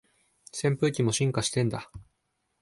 [0.51, 1.91] 扇風機も進化してんだ